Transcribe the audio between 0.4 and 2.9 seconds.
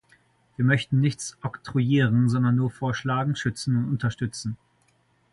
Wir möchten nichts oktroyieren, sondern nur